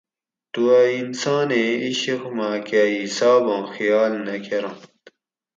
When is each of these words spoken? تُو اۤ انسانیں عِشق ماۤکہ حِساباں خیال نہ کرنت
تُو 0.51 0.61
اۤ 0.79 0.89
انسانیں 1.01 1.69
عِشق 1.85 2.21
ماۤکہ 2.37 2.81
حِساباں 2.97 3.63
خیال 3.73 4.13
نہ 4.25 4.35
کرنت 4.45 5.01